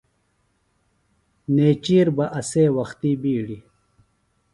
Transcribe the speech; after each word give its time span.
نیچِیر 1.55 2.07
بہ 2.15 2.25
ایسےۡ 2.35 2.69
وختی 2.77 3.11
بِیڈیۡ 3.21 3.63